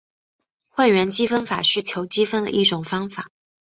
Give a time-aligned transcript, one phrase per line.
[0.67, 3.29] 换元积分法是求积分的一种方法。